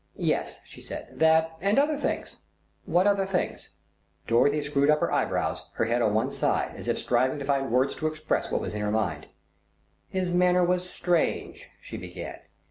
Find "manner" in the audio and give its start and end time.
10.31-10.63